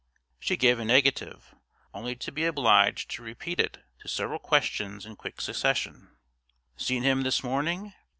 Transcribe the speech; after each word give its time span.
She 0.39 0.57
gave 0.57 0.79
a 0.79 0.83
negative, 0.85 1.53
only 1.93 2.15
to 2.15 2.31
be 2.31 2.43
obliged 2.45 3.11
to 3.11 3.21
repeat 3.21 3.59
it 3.59 3.83
to 3.99 4.07
several 4.07 4.39
questions 4.39 5.05
in 5.05 5.15
quick 5.15 5.39
succession. 5.39 6.17
"Seen 6.75 7.03
him 7.03 7.21
this 7.21 7.43
morning?" 7.43 7.93